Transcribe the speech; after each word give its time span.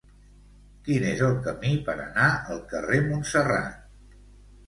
Quin 0.85 1.03
és 1.09 1.19
el 1.25 1.35
camí 1.47 1.73
per 1.89 1.95
anar 2.05 2.29
al 2.55 2.63
carrer 2.73 2.97
Montserrat? 3.09 3.77